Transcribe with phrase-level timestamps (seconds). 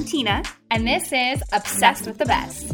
[0.00, 0.42] I'm Tina.
[0.70, 2.70] And this is Obsessed with the Best.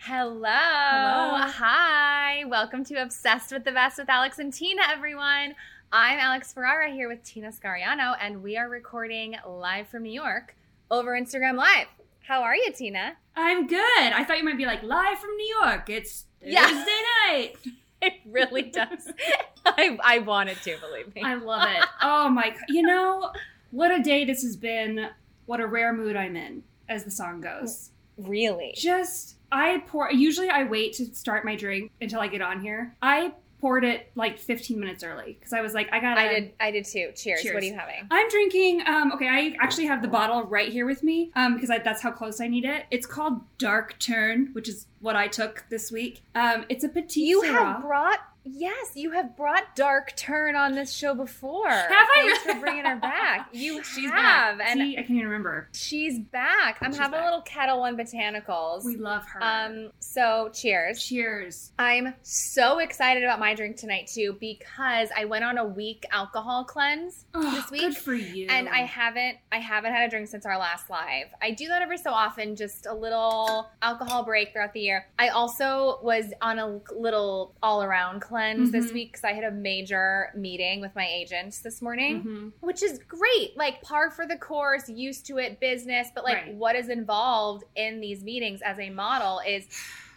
[0.00, 0.42] Hello.
[0.42, 1.46] Hello.
[1.46, 2.42] Hi.
[2.46, 5.54] Welcome to Obsessed with the Best with Alex and Tina, everyone.
[5.92, 10.56] I'm Alex Ferrara here with Tina Scariano, and we are recording live from New York
[10.90, 11.86] over Instagram Live.
[12.26, 13.12] How are you, Tina?
[13.36, 13.78] I'm good.
[13.78, 15.88] I thought you might be like live from New York.
[15.90, 16.84] It's Yeah.
[17.28, 17.54] Night.
[18.02, 19.12] It really does.
[19.66, 21.22] I, I wanted to, believe me.
[21.22, 21.84] I love it.
[22.00, 22.48] Oh my!
[22.48, 22.58] god.
[22.70, 23.30] You know
[23.70, 25.10] what a day this has been.
[25.50, 27.90] What a rare mood I'm in, as the song goes.
[28.16, 28.72] really?
[28.76, 30.08] Just I pour.
[30.12, 32.94] Usually I wait to start my drink until I get on here.
[33.02, 36.20] I poured it like 15 minutes early because I was like, I gotta.
[36.20, 36.52] I did.
[36.60, 37.10] I did too.
[37.16, 37.42] Cheers.
[37.42, 37.54] Cheers.
[37.54, 38.06] What are you having?
[38.12, 38.82] I'm drinking.
[38.86, 42.00] Um, okay, I actually have the bottle right here with me um, because I, that's
[42.00, 42.84] how close I need it.
[42.92, 46.22] It's called Dark Turn, which is what I took this week.
[46.36, 47.16] Um, it's a petite.
[47.16, 47.72] You Syrah.
[47.72, 48.20] have brought
[48.52, 51.68] yes, you have brought Dark Turn on this show before.
[51.68, 53.48] Have I Thanks for bringing her back.
[53.52, 54.68] You She's have, back.
[54.70, 55.68] and See, I can't even remember.
[55.72, 56.78] she's back.
[56.80, 57.22] I'm She's having back.
[57.22, 58.84] a little Ketel One botanicals.
[58.84, 59.42] We love her.
[59.42, 61.04] um, so cheers.
[61.04, 61.72] Cheers.
[61.78, 66.64] I'm so excited about my drink tonight too because I went on a week alcohol
[66.64, 67.80] cleanse Oh, this week.
[67.82, 68.46] Good for you.
[68.48, 71.26] and I haven't I haven't had a drink since our last live.
[71.42, 75.06] I do that every so often, just a little alcohol break throughout the year.
[75.18, 78.39] I also was on a little all around cleanse
[78.70, 78.94] this Mhm.
[78.94, 82.22] week because I had a major meeting with my agents this morning.
[82.22, 82.52] Mhm.
[82.60, 86.08] Which is great, like par for the course, used to it, business.
[86.14, 86.54] But like, Right.
[86.54, 89.66] what is involved in these meetings as a model is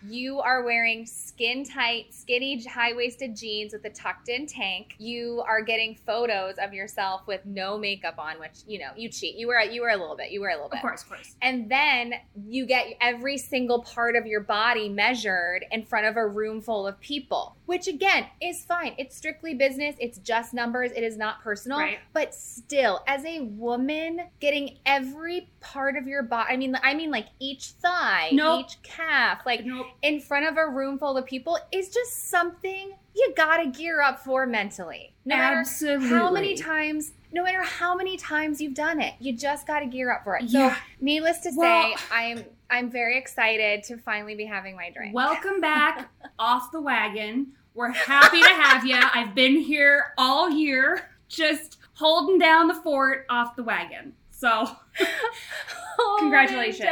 [0.05, 4.95] you are wearing skin tight, skinny, high waisted jeans with a tucked in tank.
[4.97, 9.37] You are getting photos of yourself with no makeup on, which you know you cheat.
[9.37, 10.31] You wear you wear a little bit.
[10.31, 10.79] You wear a little bit.
[10.79, 11.37] Of course, of course.
[11.41, 12.15] And then
[12.45, 16.85] you get every single part of your body measured in front of a room full
[16.85, 18.93] of people, which again is fine.
[18.97, 21.79] It's strictly business, it's just numbers, it is not personal.
[21.79, 21.99] Right.
[22.13, 27.11] But still, as a woman, getting every part of your body I mean I mean
[27.11, 28.65] like each thigh, Nope.
[28.65, 29.87] each calf, like Nope.
[30.01, 34.19] in front of a room full of people is just something you gotta gear up
[34.19, 35.13] for mentally.
[35.25, 36.07] No matter Absolutely.
[36.09, 39.85] how many times no matter how many times you've done it you just got to
[39.87, 40.75] gear up for it so Yeah.
[41.01, 45.59] needless to Well- say i'm i'm very excited to finally be having my drink Welcome
[45.59, 47.47] back off the wagon.
[47.75, 48.97] We're happy to have you.
[48.99, 54.13] I've been here all year, just holding down the fort off the wagon.
[54.29, 54.67] So
[56.19, 56.87] Congratulations.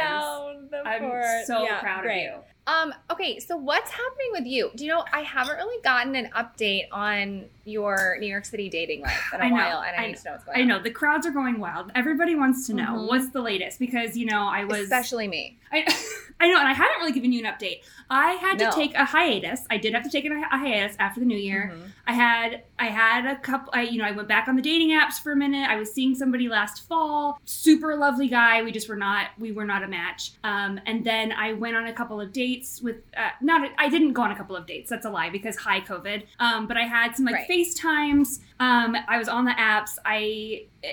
[0.84, 1.24] I'm fort.
[1.46, 2.26] so Yeah, proud great.
[2.28, 2.72] of you.
[2.72, 6.30] um okay so what's happening with you do you know i haven't really gotten an
[6.36, 10.02] update on your new york city dating life in a I know, while and i,
[10.04, 11.90] I need know, to know what's going I on know the crowds are going wild.
[11.94, 13.08] Everybody wants to know Mhm.
[13.08, 15.86] what's the latest because you know I was especially me I,
[16.40, 17.80] I know, and I haven't really given you an update.
[18.10, 19.64] I had to take a hiatus.
[19.70, 21.72] I did have to take a, a hiatus after the new year.
[21.74, 21.88] Mhm.
[22.06, 23.70] I had I had a couple.
[23.72, 25.70] I you know I went back on the dating apps for a minute.
[25.70, 27.40] I was seeing somebody last fall.
[27.44, 28.62] Super lovely guy.
[28.62, 30.32] We just were not we were not a match.
[30.44, 34.12] Um, and then I went on a couple of dates with uh, not I didn't
[34.14, 34.90] go on a couple of dates.
[34.90, 36.24] That's a lie because high COVID.
[36.40, 37.46] Um, but I had some like Right.
[37.52, 38.38] FaceTimes.
[38.60, 39.98] Um, I was on the apps.
[40.04, 40.66] I.
[40.84, 40.92] eh,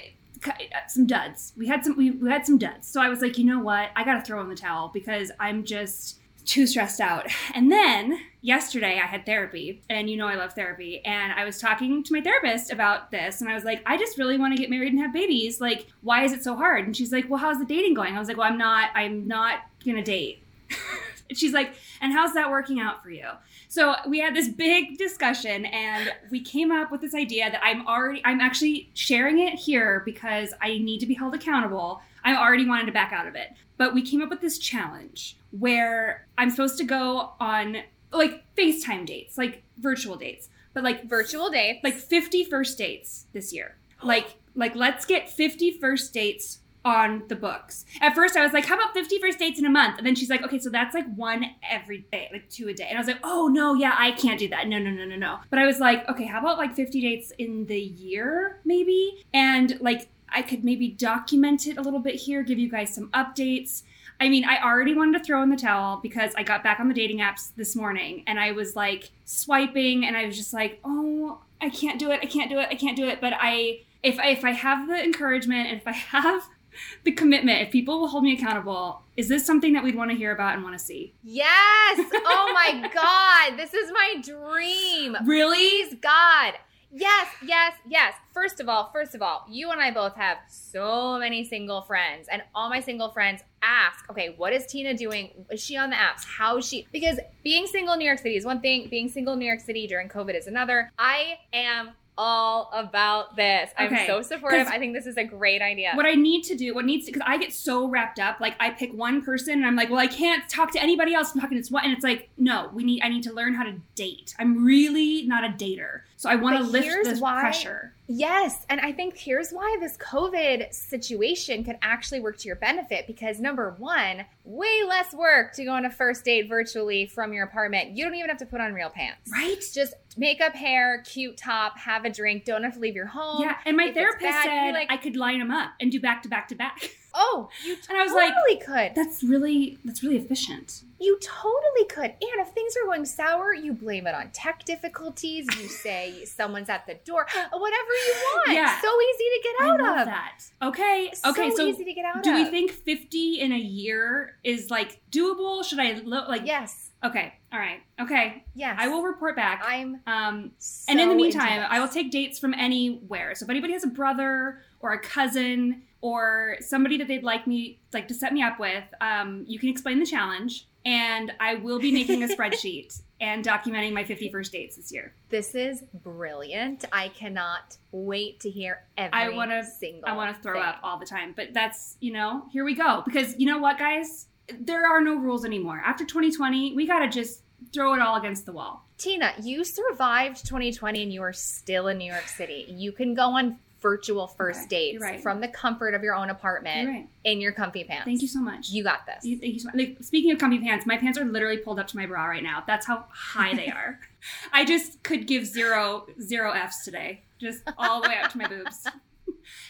[0.87, 1.51] some duds.
[1.57, 2.87] We had some we, we had some duds.
[2.87, 3.89] So I was like, you know what?
[3.97, 7.27] I got to throw in the towel because I'm just too stressed out.
[7.53, 11.03] And then yesterday I had therapy, and you know I love therapy.
[11.05, 14.17] And I was talking to my therapist about this, and I was like, I just
[14.17, 15.59] really want to get married and have babies.
[15.59, 16.85] Like, why is it so hard?
[16.85, 18.15] And she's like, Well, how's the dating going?
[18.15, 18.91] I was like, Well, I'm not.
[18.95, 20.41] I'm not gonna date.
[21.29, 23.27] and she's like, And how's that working out for you?
[23.67, 27.87] So we had this big discussion, and we came up with this idea that I'm
[27.87, 28.21] already.
[28.25, 32.01] I'm actually sharing it here because I need to be held accountable.
[32.23, 35.37] I already wanted to back out of it, but we came up with this challenge
[35.51, 37.77] where I'm supposed to go on
[38.11, 43.53] like FaceTime dates, like virtual dates, but like virtual dates like 50 first dates this
[43.53, 43.75] year.
[44.03, 47.85] Like like let's get 50 first dates on the books.
[48.01, 49.97] At first I was like, how about 50 first dates in a month?
[49.97, 52.87] And then she's like, okay, so that's like one every day, like two a day.
[52.87, 54.67] And I was like, oh no, yeah, I can't do that.
[54.67, 55.39] No, no, no, no, no.
[55.49, 59.25] But I was like, okay, how about like 50 dates in the year, maybe?
[59.33, 63.09] And like I could maybe document it a little bit here, give you guys some
[63.09, 63.83] updates.
[64.19, 66.87] I mean, I already wanted to throw in the towel because I got back on
[66.87, 70.79] the dating apps this morning and I was like swiping and I was just like,
[70.83, 72.19] oh, I can't do it.
[72.21, 72.67] I can't do it.
[72.69, 73.21] I can't do it.
[73.21, 76.47] But I, if I, if I have the encouragement and if I have
[77.03, 80.17] the commitment, if people will hold me accountable, is this something that we'd want to
[80.17, 81.13] hear about and want to see?
[81.23, 81.99] Yes.
[82.25, 83.57] Oh my God.
[83.57, 85.17] This is my dream.
[85.25, 85.57] Really?
[85.57, 86.53] Please, God.
[86.91, 88.15] Yes, yes, yes.
[88.33, 92.27] First of all, first of all, you and I both have so many single friends,
[92.31, 95.45] and all my single friends ask, okay, what is Tina doing?
[95.51, 96.25] Is she on the apps?
[96.25, 96.87] How is she?
[96.91, 99.59] Because being single in New York City is one thing, being single in New York
[99.59, 100.91] City during COVID is another.
[100.97, 103.71] I am all about this.
[103.77, 104.67] I'm so supportive.
[104.67, 105.93] I think this is a great idea.
[105.95, 108.41] What I need to do, what needs to, because I get so wrapped up.
[108.41, 111.33] Like I pick one person and I'm like, well, I can't talk to anybody else.
[111.33, 113.01] I'm talking to this one, and it's like, no, we need.
[113.01, 114.35] I need to learn how to date.
[114.37, 117.93] I'm really not a dater, so I want to lift this why- pressure.
[118.11, 123.05] Yes, and I think here's why this COVID situation could actually work to your benefit
[123.05, 127.43] because number one, way less work to go on a first date virtually from your
[127.43, 127.95] apartment.
[127.95, 129.29] You don't even have to put on real pants.
[129.31, 129.63] Right?
[129.71, 132.45] Just makeup, hair, cute top, have a drink.
[132.45, 133.41] Don't have to leave your home.
[133.41, 135.99] Yeah, and my If therapist bad, said like- I could line them up and do
[135.99, 136.91] back to back to back.
[137.21, 138.95] Oh, you And I was like, totally could.
[138.95, 140.83] That's really that's really efficient.
[140.99, 142.11] You totally could.
[142.11, 145.47] And if things are going sour, you blame it on tech difficulties.
[145.59, 148.51] You say someone's at the door, whatever you want.
[148.51, 148.79] Yeah.
[148.79, 150.05] So easy to get out I love of.
[150.05, 150.43] that.
[150.61, 151.49] Okay, So okay.
[151.55, 152.21] So easy to get out of.
[152.21, 152.37] do of.
[152.37, 155.65] we think fifty in a year is like doable?
[155.65, 156.43] Should I lo- like?
[156.45, 156.88] Yes.
[157.03, 157.33] Okay.
[157.53, 157.79] All right.
[157.99, 158.43] Okay.
[158.55, 158.75] Yes.
[158.79, 159.63] I will report back.
[159.65, 161.65] I'm um, so and in the meantime.
[161.69, 163.35] I will take dates from anywhere.
[163.35, 167.79] So if anybody has a brother or a cousin or somebody that they'd like me
[167.93, 171.79] like to set me up with, um, you can explain the challenge, and I will
[171.79, 175.13] be making a spreadsheet and documenting my 50 first dates this year.
[175.29, 176.85] This is brilliant.
[176.93, 180.03] I cannot wait to hear every I wanna- single.
[180.07, 180.63] I want to throw thing.
[180.63, 183.77] up all the time, but that's you know here we go because you know what,
[183.77, 184.27] guys,
[184.59, 185.81] there are no rules anymore.
[185.85, 187.41] After 2020, we gotta just
[187.73, 188.85] throw it all against the wall.
[188.97, 192.65] Tina, you survived 2020 and you are still in New York City.
[192.69, 195.21] You can go on virtual first Okay, dates right.
[195.21, 197.07] from the comfort of your own apartment right.
[197.23, 198.03] in your comfy pants.
[198.03, 198.69] Thank you so much.
[198.69, 199.23] You got this.
[199.23, 199.75] You- thank you so much.
[199.75, 202.43] Like, speaking of comfy pants, my pants are literally pulled up to my bra right
[202.43, 202.63] now.
[202.67, 203.99] That's how high they are.
[204.53, 208.47] I just could give zero zero Fs today, just all the way up to my
[208.47, 208.85] boobs.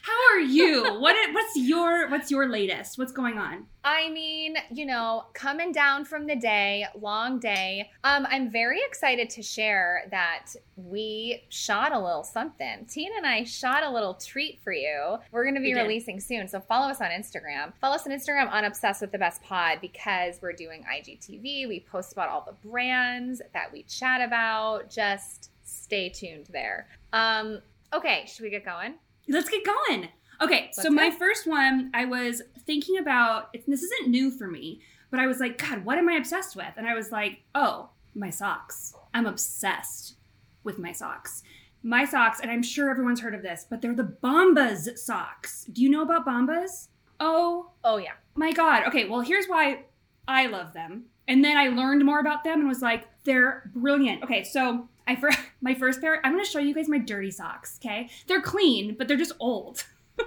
[0.01, 0.83] How are you?
[0.99, 2.97] What what's your what's your latest?
[2.97, 3.65] What's going on?
[3.83, 7.89] I mean, you know, coming down from the day, long day.
[8.03, 12.85] Um, I'm very excited to share that we shot a little something.
[12.87, 15.17] Tina and I shot a little treat for you.
[15.31, 17.73] We're going to be releasing soon, so follow us on Instagram.
[17.79, 21.67] Follow us on Instagram on Obsessed with the Best Pod because we're doing IGTV.
[21.67, 24.89] We post about all the brands that we chat about.
[24.89, 26.87] Just stay tuned there.
[27.13, 27.59] Um,
[27.93, 28.95] okay, should we get going?
[29.29, 30.09] Let's get going.
[30.41, 31.15] Okay, so Let's my go.
[31.17, 33.53] first one, I was thinking about.
[33.67, 34.81] This isn't new for me,
[35.11, 36.71] but I was like, God, what am I obsessed with?
[36.77, 38.93] And I was like, Oh, my socks.
[39.13, 40.15] I'm obsessed
[40.63, 41.43] with my socks.
[41.83, 45.65] My socks, and I'm sure everyone's heard of this, but they're the Bombas socks.
[45.71, 46.87] Do you know about Bombas?
[47.19, 48.13] Oh Oh yeah.
[48.35, 48.87] my God.
[48.87, 49.83] Okay, well, here's why
[50.27, 51.05] I love them.
[51.27, 54.23] And then I learned more about them and was like, they're brilliant.
[54.23, 55.29] Okay, so I for
[55.61, 57.79] my first pair, I'm gonna show you guys my dirty socks.
[57.83, 59.85] Okay, they're clean, but they're just old.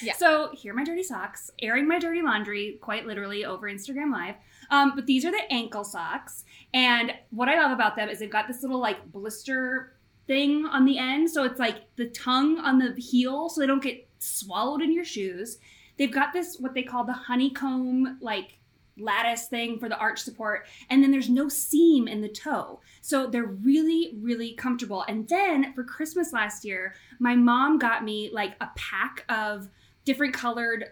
[0.00, 0.14] Yeah.
[0.14, 4.36] So here are my dirty socks, airing my dirty laundry, quite literally over Instagram Live.
[4.70, 8.30] Um, but these are the ankle socks, and what I love about them is they've
[8.30, 12.78] got this little like blister thing on the end, so it's like the tongue on
[12.78, 15.58] the heel, so they don't get swallowed in your shoes.
[15.98, 18.58] They've got this what they call the honeycomb like
[18.98, 22.80] lattice thing for the arch support and then there's no seam in the toe.
[23.00, 25.04] So they're really really comfortable.
[25.08, 29.68] And then for christmas last year my mom got me like a pack of
[30.04, 30.84] different colored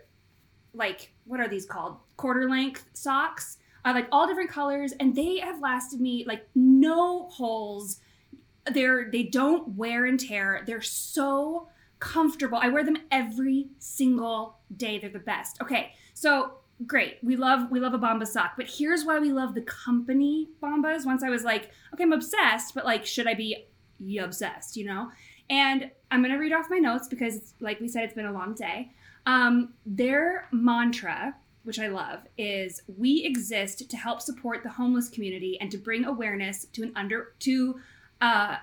[0.72, 1.96] like what are these called?
[2.16, 7.28] Quarter length socks uh, like all different colors and they have lasted me like no
[7.28, 8.00] holes.
[8.72, 10.62] They're they don't wear and tear.
[10.66, 11.68] They're so
[11.98, 12.58] comfortable.
[12.60, 14.98] I wear them every single day.
[14.98, 15.60] They're the best.
[15.60, 19.54] Okay so great we love we love a bomba sock but here's why we love
[19.54, 21.04] the company bombas.
[21.04, 23.66] Once i was like okay i'm obsessed but like should i be
[24.18, 25.10] obsessed you know?
[25.48, 28.54] And i'm gonna read off my notes because like we said it's been a long
[28.54, 28.92] day.
[29.26, 35.58] Um, their mantra which i love is we exist to help support the homeless community
[35.60, 37.78] and to bring awareness to an under to
[38.22, 38.56] uh,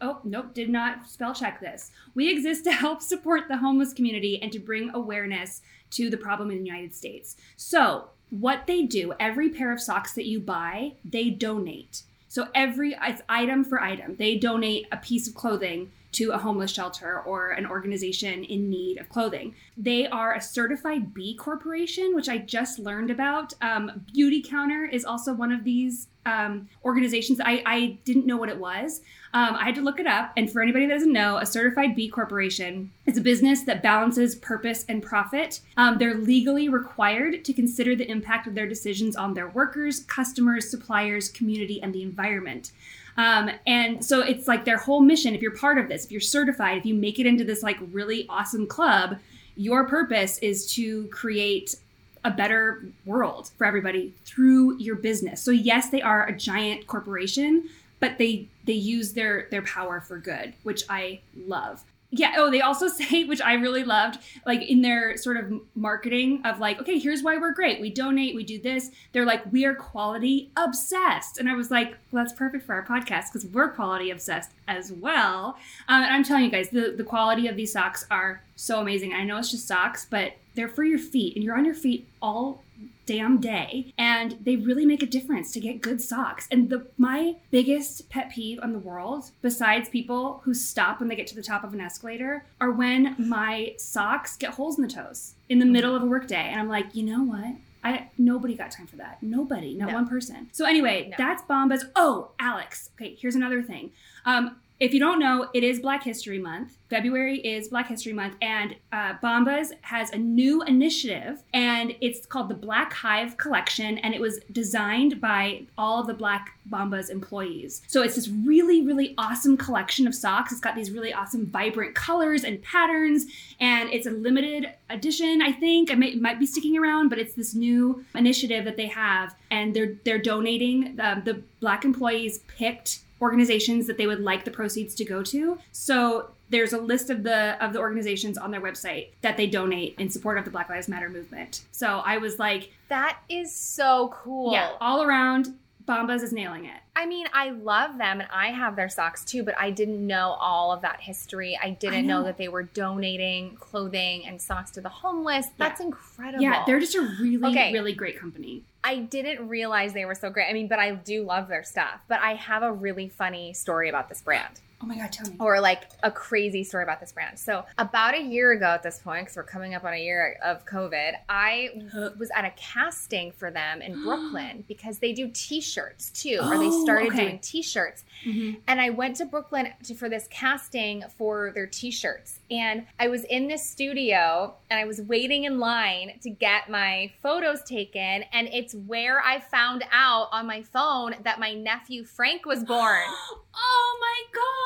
[0.00, 1.90] Oh, nope, did not spell check this.
[2.14, 5.62] We exist to help support the homeless community and to bring awareness
[5.94, 7.36] to the problem in the United States.
[7.56, 12.02] So, what they do, every pair of socks that you buy, they donate.
[12.28, 16.70] So, every it's item for item, they donate a piece of clothing to a homeless
[16.70, 19.54] shelter or an organization in need of clothing.
[19.76, 23.52] They are a certified B Corporation, which I just learned about.
[23.60, 27.40] Um, Beauty Counter is also one of these um, organizations.
[27.44, 29.00] I, I didn't know what it was.
[29.34, 30.32] Um, I had to look it up.
[30.36, 34.34] And for anybody that doesn't know, a certified B Corporation is a business that balances
[34.36, 35.60] purpose and profit.
[35.76, 40.70] Um, they're legally required to consider the impact of their decisions on their workers, customers,
[40.70, 42.70] suppliers, community, and the environment.
[43.16, 45.34] Um, and so it's like their whole mission.
[45.34, 47.78] If you're part of this, if you're certified, if you make it into this like
[47.92, 49.18] really awesome club,
[49.56, 51.76] your purpose is to create
[52.24, 55.42] a better world for everybody through your business.
[55.42, 57.68] So yes, they are a giant corporation,
[58.00, 61.84] but they they use their their power for good, which I love.
[62.16, 62.34] Yeah.
[62.36, 66.60] Oh, they also say, which I really loved, like in their sort of marketing of
[66.60, 67.80] like, okay, here's why we're great.
[67.80, 68.90] We donate, we do this.
[69.12, 71.38] They're like, we are quality obsessed.
[71.38, 74.92] And I was like, well, that's perfect for our podcast because we're quality obsessed as
[74.92, 75.56] well.
[75.88, 79.12] Um, and I'm telling you guys, the, the quality of these socks are so amazing.
[79.12, 82.06] I know it's just socks, but they're for your feet and you're on your feet
[82.22, 82.62] all
[83.06, 87.34] damn day and they really make a difference to get good socks and the my
[87.50, 91.42] biggest pet peeve in the world besides people who stop when they get to the
[91.42, 95.66] top of an escalator are when my socks get holes in the toes in the
[95.66, 97.54] middle of a workday and i'm like you know what
[97.86, 99.22] I nobody got time for that.
[99.22, 99.94] Nobody, not No.
[99.96, 100.48] one person.
[100.52, 101.16] So anyway, No.
[101.18, 101.82] that's Bombas.
[101.94, 102.88] Oh, Alex.
[102.96, 103.90] Okay, here's another thing.
[104.24, 106.76] Um, if you don't know, it is Black History Month.
[106.90, 112.48] February is Black History Month, and uh, Bombas has a new initiative, and it's called
[112.48, 117.82] the Black Hive Collection, and it was designed by all of the Black Bombas employees.
[117.86, 120.50] So it's this really, really awesome collection of socks.
[120.50, 123.26] It's got these really awesome, vibrant colors and patterns,
[123.60, 125.40] and it's a limited edition.
[125.40, 128.76] I think I may, it might be sticking around, but it's this new initiative that
[128.76, 130.98] they have, and they're they're donating.
[131.00, 135.58] Um, the Black employees picked organizations that they would like the proceeds to go to.
[135.72, 139.94] So there's a list of the of the organizations on their website that they donate
[139.98, 141.62] in support of the Black Lives Matter movement.
[141.72, 144.52] So I was like, That is so cool.
[144.52, 145.54] yeah, all around
[145.86, 146.80] Bombas is nailing it.
[146.96, 150.36] I mean, I love them and I have their socks too, but I didn't know
[150.40, 151.58] all of that history.
[151.62, 152.20] I didn't I know.
[152.20, 152.24] know.
[152.24, 155.46] that they were donating clothing and socks to the homeless.
[155.58, 156.42] That's incredible.
[156.42, 157.72] Yeah, they're just a really Okay.
[157.72, 158.62] really great company.
[158.86, 160.48] I didn't realize they were so great.
[160.48, 162.02] I mean, but I do love their stuff.
[162.06, 164.60] But I have a really funny story about this brand.
[164.82, 165.36] Oh my god, tell me.
[165.40, 167.38] or like a crazy story about this brand.
[167.38, 170.38] So, about a year ago at this point, because we're coming up on a year
[170.44, 171.70] of COVID, I
[172.18, 176.58] was at a casting for them in Brooklyn because they do t shirts too, or
[176.58, 177.24] they Oh, started okay.
[177.24, 178.04] doing t shirts.
[178.26, 178.60] Mhm.
[178.66, 182.40] And I went to Brooklyn to, for this casting for their t shirts.
[182.50, 187.10] And I was in this studio and I was waiting in line to get my
[187.22, 188.24] photos taken.
[188.32, 193.02] And it's where I found out on my phone that my nephew Frank was born.
[193.56, 194.63] Oh my god,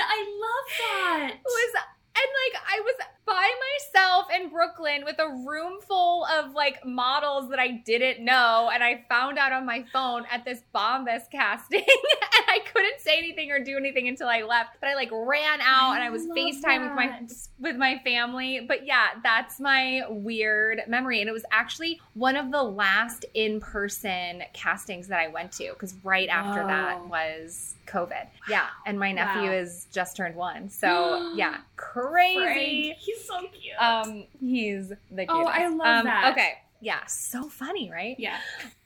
[0.00, 1.32] I love that.
[1.44, 1.72] was
[2.18, 2.96] and like I was
[3.28, 3.50] by
[3.92, 8.82] myself in Brooklyn with a room full of like models that I didn't know and
[8.82, 13.50] I found out on my phone at this Bombas casting and I couldn't say anything
[13.50, 16.82] or do anything until I left but I like ran out and I was FaceTime
[16.84, 17.20] with my
[17.60, 22.50] with my family but yeah that's my weird memory and it was actually one of
[22.50, 28.26] the last in-person castings that I went to cuz right after that was COVID.
[28.48, 29.56] Yeah, and my nephew Wow.
[29.56, 30.68] is just turned one.
[30.68, 32.88] So yeah, crazy.
[32.88, 33.76] Frank, he's so cute.
[33.78, 35.30] Um, he's the cutest.
[35.30, 36.32] Oh, I love um, that.
[36.32, 38.16] Okay, yeah, so funny, right?
[38.18, 38.38] yeah.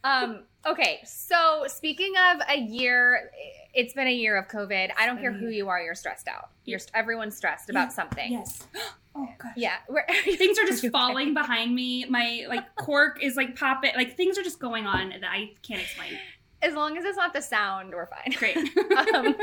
[0.04, 3.30] Um, okay, so speaking of a year,
[3.74, 4.90] it's been a year of COVID.
[4.98, 6.50] I don't care who you are, you're stressed out.
[6.64, 8.32] You're everyone's stressed about Yeah, something.
[8.32, 8.66] Yes.
[9.14, 9.52] Oh gosh.
[9.58, 9.74] Yeah,
[10.24, 12.06] Things are just falling behind me.
[12.06, 13.92] My like cork is like popping.
[13.94, 16.18] Like things are just going on that I can't explain.
[16.62, 18.32] As long as it's not the sound, we're fine.
[18.38, 18.56] Great.
[19.14, 19.34] um,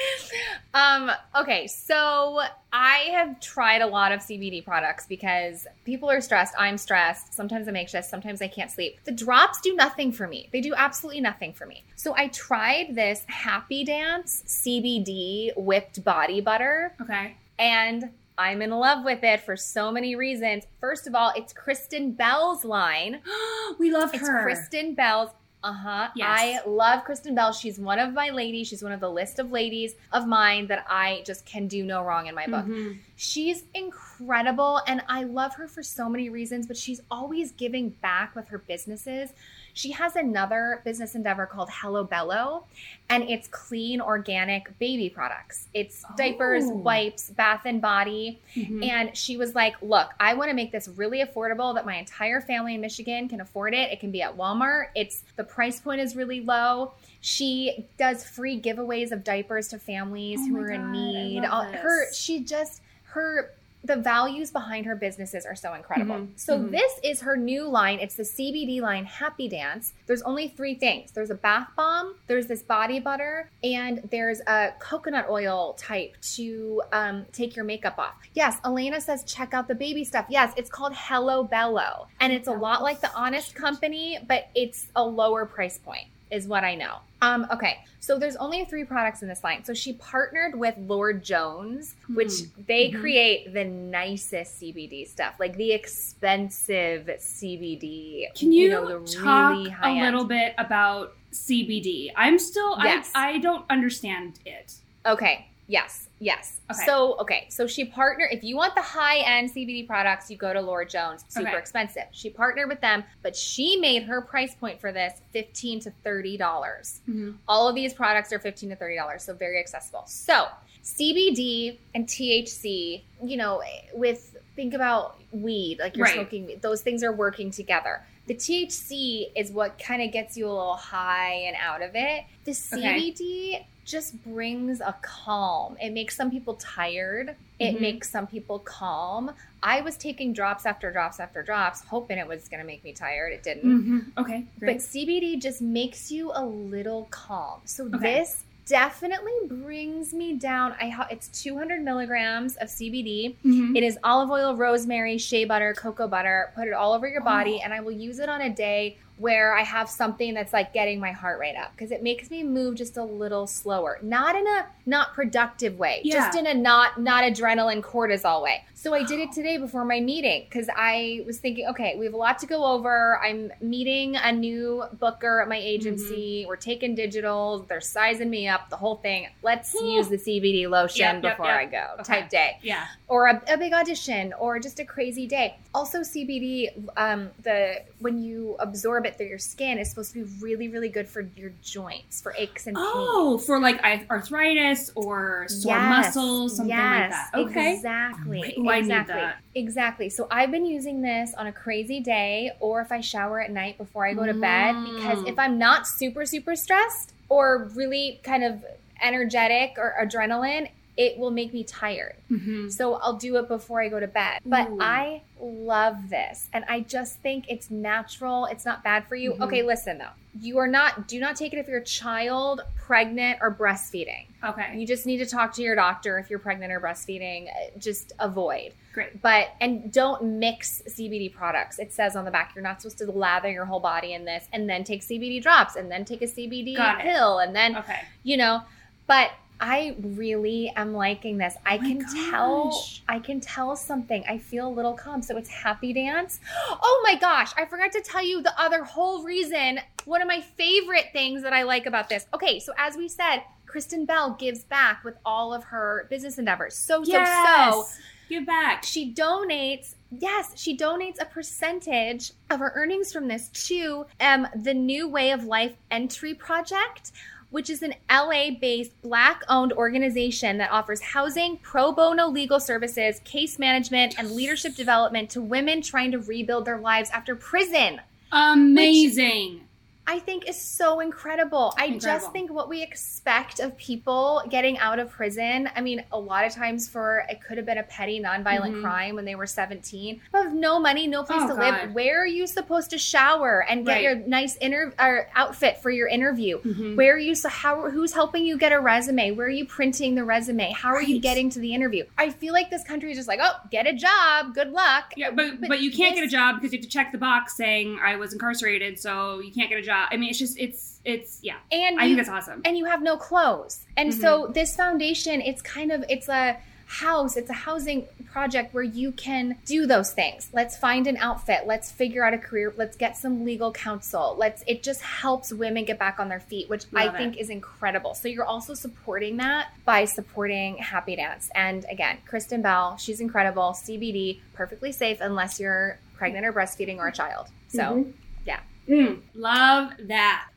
[0.74, 2.40] um, okay, so
[2.72, 6.54] I have tried a lot of CBD products because people are stressed.
[6.58, 7.34] I'm stressed.
[7.34, 8.08] Sometimes I'm anxious.
[8.08, 8.98] Sometimes I can't sleep.
[9.04, 10.48] The drops do nothing for me.
[10.52, 11.84] They do absolutely nothing for me.
[11.96, 17.36] So I tried this Happy Dance CBD whipped body butter okay.
[17.58, 20.64] and I'm in love with it for so many reasons.
[20.80, 23.20] First of all, it's Kristen Bell's line.
[23.78, 24.42] we love It's her.
[24.42, 25.30] Kristen Bell's.
[25.64, 26.08] Uh huh.
[26.16, 26.26] Yes.
[26.28, 27.52] I love Kristen Bell.
[27.52, 28.66] She's one of my ladies.
[28.68, 32.02] She's one of the list of ladies of mine that I just can do no
[32.02, 32.66] wrong in my book.
[32.66, 32.98] Mhm.
[33.14, 38.34] She's incredible and I love her for so many reasons, but she's always giving back
[38.34, 39.32] with her businesses.
[39.74, 42.64] She has another business endeavor called Hello Bello,
[43.08, 45.68] and it's clean, organic baby products.
[45.74, 46.74] It's diapers, Oh.
[46.76, 48.40] wipes, bath and body.
[48.54, 48.86] Mhm.
[48.86, 52.40] And she was like, Look, I want to make this really affordable that my entire
[52.40, 53.90] family in Michigan can afford it.
[53.90, 54.88] It can be at Walmart.
[54.94, 56.92] It's the price point is really low.
[57.20, 61.44] She does free giveaways of diapers to families Oh who are in God, I need.
[61.44, 63.50] All- Her she just her
[63.84, 66.14] the values behind her businesses are so incredible.
[66.14, 66.70] Mhm, So mhm.
[66.70, 67.98] this is her new line.
[67.98, 69.92] It's the CBD line Happy Dance.
[70.06, 71.10] There's only three things.
[71.12, 76.82] There's a bath bomb, there's this body butter, and there's a coconut oil type to
[76.92, 78.14] um, take your makeup off.
[78.34, 80.26] Yes, Elena says check out the baby stuff.
[80.28, 84.86] Yes, it's called Hello Bello, and it's a lot like the Honest Company, but it's
[84.94, 86.06] a lower price point.
[86.32, 86.96] Is what I know.
[87.20, 89.62] Um, okay, so there's only three products in this line.
[89.64, 92.32] So she partnered with Lord Jones, which
[92.66, 93.00] they Mhm.
[93.00, 98.26] create the nicest CBD stuff, like the expensive CBD.
[98.34, 102.10] Can you, know, the talk really a little bit about CBD?
[102.16, 103.10] I'm still, Yes.
[103.14, 104.72] I, I don't understand it.
[105.06, 105.48] Okay.
[105.68, 106.08] Yes.
[106.18, 106.60] Yes.
[106.70, 106.84] Okay.
[106.84, 107.46] So okay.
[107.48, 108.28] So she partnered.
[108.32, 111.24] If you want the high end CBD products, you go to Lord Jones.
[111.28, 111.58] Super Okay.
[111.58, 112.04] expensive.
[112.12, 116.36] She partnered with them, but she made her price point for this fifteen to thirty
[116.36, 117.00] dollars.
[117.08, 117.32] Mm-hmm.
[117.48, 120.04] All of these products are fifteen to thirty dollars, so very accessible.
[120.06, 120.46] So
[120.84, 123.62] CBD and THC, you know,
[123.94, 126.14] with think about weed, like you're Right.
[126.14, 126.58] smoking.
[126.60, 128.04] Those things are working together.
[128.26, 132.24] The THC is what kind of gets you a little high and out of it.
[132.44, 135.76] The CBD just brings a calm.
[135.80, 137.34] It makes some people tired.
[137.58, 137.80] It Mhm.
[137.80, 139.32] makes some people calm.
[139.62, 142.92] I was taking drops after drops after drops, hoping it was going to make me
[142.92, 143.32] tired.
[143.32, 143.62] It didn't.
[143.62, 144.76] hmm Okay, But.
[144.80, 147.60] CBD just makes you a little calm.
[147.64, 147.98] So Okay.
[147.98, 150.72] this definitely brings me down.
[150.80, 153.36] I it's 200 milligrams of CBD.
[153.44, 153.76] Mhm.
[153.76, 156.50] It is olive oil, rosemary, shea butter, cocoa butter.
[156.54, 157.64] Put it all over your body, Oh.
[157.64, 160.98] and I will use it on a day where I have something that's like getting
[160.98, 163.98] my heart rate up because it makes me move just a little slower.
[164.02, 166.14] Not in a not productive way, Yeah.
[166.14, 168.64] just in a not not adrenaline cortisol way.
[168.74, 172.14] So I did it today before my meeting because I was thinking, okay, we have
[172.14, 173.18] a lot to go over.
[173.22, 176.40] I'm meeting a new booker at my agency.
[176.40, 176.48] Mm-hmm.
[176.48, 177.64] We're taking digital.
[177.68, 179.28] They're sizing me up, the whole thing.
[179.42, 181.60] Let's use the CBD lotion Yep, yep, before yep.
[181.60, 181.86] I go.
[182.00, 182.02] Okay.
[182.02, 182.86] Type day yeah.
[183.08, 185.56] or a, a big audition or just a crazy day.
[185.74, 190.30] Also, CBD, um, the when you absorb it through your skin, is supposed to be
[190.40, 192.86] really, really good for your joints, for aches and pains.
[192.88, 193.80] Oh, for like
[194.10, 197.30] arthritis or sore Yes, muscles, something like that.
[197.34, 197.74] yes, Okay.
[197.74, 198.42] Exactly.
[198.42, 199.14] I need exactly.
[199.14, 199.36] that.
[199.54, 200.08] Exactly.
[200.08, 203.78] So I've been using this on a crazy day or if I shower at night
[203.78, 205.28] before I go to bed because Mm.
[205.28, 208.64] if I'm not super, super stressed or really kind of
[209.02, 212.16] energetic or adrenaline, it will make me tired.
[212.28, 214.40] hmm So I'll do it before I go to bed.
[214.44, 214.78] But Ooh.
[214.80, 216.48] I love this.
[216.52, 218.44] And I just think it's natural.
[218.46, 219.32] It's not bad for you.
[219.32, 219.40] Mhm.
[219.42, 220.10] Okay, listen though.
[220.38, 224.26] You are not, do not take it if you're a child, pregnant, or breastfeeding.
[224.44, 224.76] Okay.
[224.78, 227.48] You just need to talk to your doctor if you're pregnant or breastfeeding.
[227.48, 228.72] Uh, Just avoid.
[228.94, 229.20] Great.
[229.22, 231.78] But, and don't mix CBD products.
[231.78, 234.46] It says on the back, you're not supposed to lather your whole body in this
[234.52, 237.02] and then take CBD drops and then take a CBD Got it.
[237.04, 238.00] pill and then Okay.
[238.22, 238.62] you know
[239.08, 239.30] but
[239.62, 241.54] i really am liking this.
[241.64, 241.98] I Oh can
[242.30, 244.22] tell i can tell something.
[244.28, 245.22] I feel a little calm.
[245.22, 246.40] So it's happy dance.
[246.70, 250.40] Oh my gosh i forgot to tell you the other whole reason one of my
[250.40, 252.26] favorite things that i like about this.
[252.34, 256.74] Okay so as we said kristen bell gives back with all of her business endeavors.
[256.86, 258.00] So so so Yes.
[258.28, 258.82] Give back.
[258.84, 264.72] she donates yes she donates a percentage of her earnings from this to um, the
[264.74, 267.12] new way of life entry project
[267.52, 274.18] which is an LA-based black-owned organization that offers housing, pro bono legal services, case management,
[274.18, 278.00] and leadership development to women trying to rebuild their lives after prison.
[278.32, 279.60] Amazing.
[280.06, 281.12] I think is so incredible.
[281.22, 281.74] incredible.
[281.78, 285.68] I just think what we expect of people getting out of prison.
[285.76, 288.82] I mean, a lot of times for it could have been a petty nonviolent Mhm.
[288.82, 290.20] crime when they were 17.
[290.32, 291.58] But with no money, no place Oh, to God.
[291.58, 294.02] live, where are you supposed to shower and get Right.
[294.02, 296.60] your nice inter- or outfit for your interview?
[296.62, 296.96] Mhm.
[296.96, 299.30] Where are you so how who's helping you get a resume?
[299.32, 300.72] Where are you printing the resume?
[300.72, 302.04] How are you getting to the interview?
[302.18, 304.54] I feel like this country is just like, "Oh, get a job.
[304.54, 306.90] Good luck." Yeah, but, But but you can't get a job because you have to
[306.90, 309.91] check the box saying I was incarcerated, so you can't get a job.
[310.10, 311.56] I mean, it's just it's it's yeah.
[311.70, 312.62] And I you, think that's awesome.
[312.64, 313.84] and you have no clothes.
[313.96, 314.20] And Mm-hmm.
[314.20, 319.12] so this foundation, it's kind of it's a house, it's a housing project where you
[319.12, 320.50] can do those things.
[320.52, 324.36] Let's find an outfit, let's figure out a career, let's get some legal counsel.
[324.38, 327.18] Let's it just helps women get back on their feet, which I Love it.
[327.18, 328.14] think is incredible.
[328.14, 331.50] So you're also supporting that by supporting Happy Dance.
[331.54, 333.72] And again, Kristen Bell, she's incredible.
[333.72, 337.48] CBD, perfectly safe unless you're pregnant or breastfeeding or a child.
[337.68, 338.12] So Mhm.
[338.46, 338.60] yeah.
[338.88, 340.48] Mm, love that.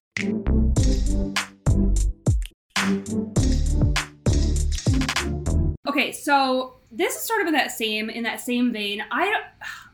[5.88, 9.04] Okay, so this is sort of in that same in that same vein.
[9.12, 9.42] I.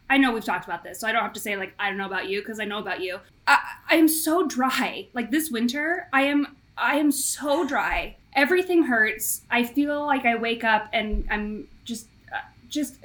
[0.10, 1.98] I know we've talked about this, so I don't have to say like I don't
[1.98, 3.20] know about you because I know about you.
[3.48, 3.60] I,
[3.92, 5.08] I am so dry.
[5.14, 8.18] Like this winter, I am I am so dry.
[8.34, 9.44] Everything hurts.
[9.50, 12.96] I feel like I wake up and I'm just uh, just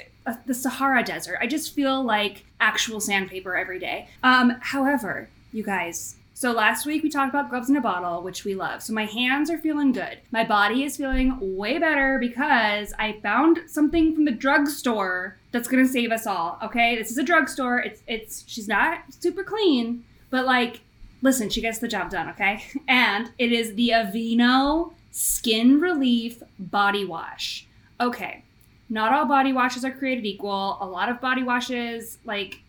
[0.47, 1.39] the Sahara Desert.
[1.41, 4.09] I just feel like actual sandpaper every day.
[4.23, 6.17] Um, however, you guys.
[6.35, 8.83] So last week we talked about gloves in a bottle, which we love.
[8.83, 10.19] So my hands are feeling good.
[10.31, 15.89] My body is feeling way better because I found something from the drugstore that's gonna
[15.89, 16.59] save us all.
[16.63, 17.79] Okay, this is a drugstore.
[17.79, 20.81] It's it's she's not super clean, but like
[21.23, 22.63] listen, she gets the job done, okay?
[22.89, 27.67] And it is the Aveeno Skin Relief Body Wash.
[27.99, 28.43] Okay,
[28.89, 30.79] not all body washes are created equal.
[30.81, 32.61] A lot of body washes, like,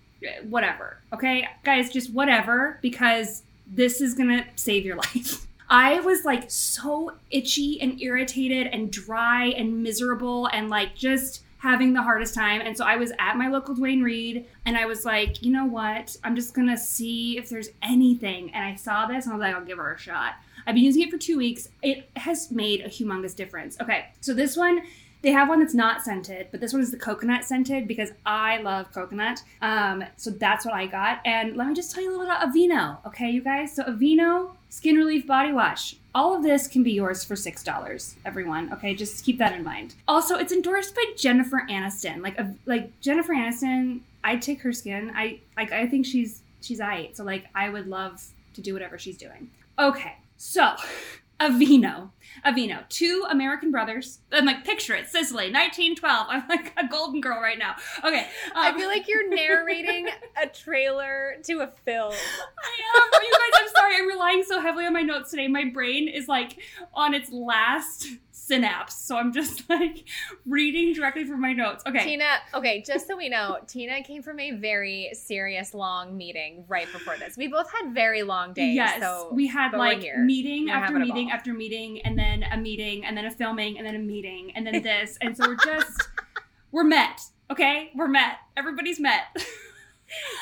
[0.50, 1.48] whatever, okay?
[1.64, 5.48] Guys, just whatever, because this is gonna save your life.
[5.70, 11.94] I was like so itchy and irritated and dry and miserable and like just having
[11.94, 12.62] the hardest time.
[12.62, 15.66] And so I was at my local Duane Reade and I was like, you know
[15.66, 16.16] what?
[16.24, 18.52] I'm just gonna see if there's anything.
[18.54, 20.36] And I saw this and I was like, I'll give her a shot.
[20.66, 21.70] I've been using it for two weeks.
[21.82, 23.80] It has made a humongous difference.
[23.82, 24.84] Okay, so this one
[25.22, 28.58] they have one that's not scented, but this one is the coconut scented because I
[28.60, 29.42] love coconut.
[29.62, 31.22] Um, so that's what I got.
[31.26, 33.76] And let me just tell you a little about Aveeno, okay, you guys?
[33.76, 35.96] So Aveeno Skin Relief Body Wash.
[36.14, 38.72] All of this can be yours for six dollars, everyone.
[38.74, 39.96] Okay, just keep that in mind.
[40.08, 42.22] Also, it's endorsed by Jennifer Aniston.
[42.22, 45.12] Like, a, like Jennifer Aniston, I'd take her skin.
[45.16, 45.72] I like.
[45.72, 47.10] I think she's she's I.
[47.14, 48.24] So like, I would love
[48.56, 49.50] to do whatever she's doing.
[49.80, 50.74] Okay, so
[51.40, 52.12] Aveeno.
[52.46, 54.20] Avino, two American brothers.
[54.32, 56.28] I'm like, picture it, Sicily, 1912.
[56.30, 57.76] I'm like a golden girl right now.
[58.04, 58.20] Okay.
[58.20, 60.08] Um, I feel like you're narrating
[60.42, 62.12] a trailer to a film.
[62.14, 63.22] I am.
[63.22, 63.96] You guys, I'm sorry.
[63.98, 65.48] I'm relying so heavily on my notes today.
[65.48, 66.58] My brain is like
[66.94, 68.08] on its last
[68.48, 68.96] synapse.
[69.06, 70.08] So I'm just like
[70.46, 71.84] reading directly from my notes.
[71.88, 72.04] Okay.
[72.04, 76.92] Tina, okay, just so we know, Tina came from a very serious long meeting right
[76.92, 77.36] before this.
[77.38, 78.76] We both had very long days.
[78.76, 79.02] Yes.
[79.02, 83.18] So we had like meeting We're after meeting after meeting and then a meeting and
[83.18, 85.18] then a filming and then a meeting and then this.
[85.22, 86.08] and so we're just,
[86.72, 87.22] we're met.
[87.52, 87.92] Okay.
[87.96, 88.38] We're met.
[88.56, 89.24] Everybody's met.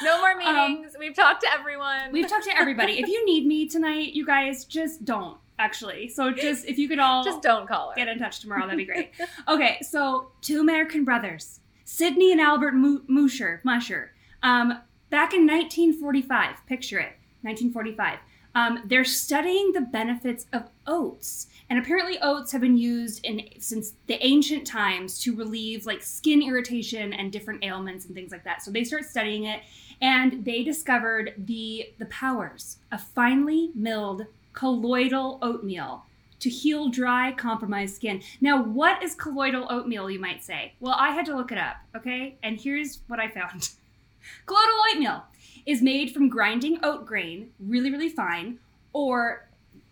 [0.03, 0.95] no more Um, meetings.
[0.99, 2.11] We've talked to everyone.
[2.11, 2.99] We've talked to everybody.
[2.99, 6.09] If you need me tonight, you guys just don't actually.
[6.09, 7.95] So just, if you could all just don't call her.
[7.95, 8.61] get in touch tomorrow.
[8.61, 9.11] That'd be great.
[9.47, 14.13] okay, so two American brothers, Sidney and Albert Mu- Musher, Musher.
[14.43, 18.19] Um, back in 1945, picture it, 1945.
[18.55, 23.93] Um, they're studying the benefits of oats, and apparently oats have been used in since
[24.07, 28.63] the ancient times to relieve like skin irritation and different ailments and things like that.
[28.63, 29.61] So they start studying it,
[30.01, 36.05] and they discovered the the powers of finely milled colloidal oatmeal
[36.39, 38.21] to heal dry, compromised skin.
[38.41, 40.73] Now, what is colloidal oatmeal, you might say?
[40.79, 42.37] Well, I had to look it up, okay?
[42.43, 43.69] And here's what I found
[44.45, 45.23] colloidal oatmeal
[45.65, 48.59] is made from grinding oat grain really, really fine,
[48.93, 49.47] or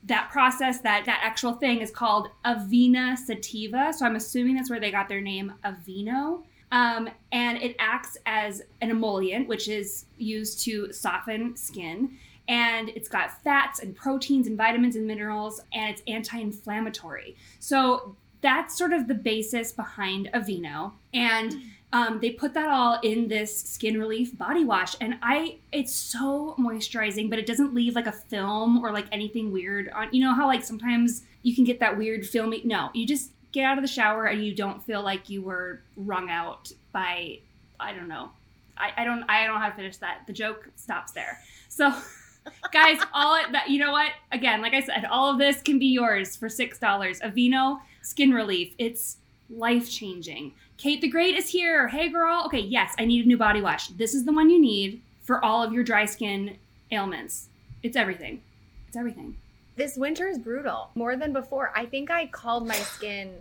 [0.06, 3.93] that process, that, that actual thing is called avena sativa.
[3.93, 6.43] So I'm assuming that's where they got their name Aveeno.
[6.73, 12.17] Um, and it acts as an emollient, which is used to soften skin
[12.48, 18.78] and it's got fats and proteins and vitamins and minerals and it's anti-inflammatory so that's
[18.78, 21.56] sort of the basis behind aveeno and
[21.94, 26.56] um, they put that all in this skin relief body wash and i it's so
[26.60, 30.34] moisturizing but it doesn't leave like a film or like anything weird on you know
[30.34, 33.84] how like sometimes you can get that weird filmy no you just get out of
[33.84, 37.38] the shower and you don't feel like you were wrung out by
[37.80, 38.30] i don't know
[38.78, 40.24] I, I don't I don't how to finish that.
[40.28, 41.40] The joke stops there.
[41.70, 41.94] So
[42.72, 44.12] guys, all that you know what?
[44.32, 47.20] Again, like I said, all of this can be yours for six dollars.
[47.22, 48.74] Aveeno Skin Relief.
[48.78, 49.18] It's
[49.50, 50.54] life changing.
[50.78, 51.88] Kate the Great is here.
[51.88, 52.44] Hey girl.
[52.48, 53.88] Okay, yes, I need a new body wash.
[53.90, 56.58] This is the one you need for all of your dry skin
[56.92, 57.48] ailments.
[57.84, 58.42] It's everything.
[58.88, 59.38] It's everything.
[59.76, 60.90] This winter is brutal.
[60.96, 61.72] More than before.
[61.76, 63.34] I think I called my skin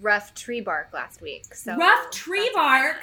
[0.00, 1.54] rough tree bark last week.
[1.54, 2.96] So Rough tree bark.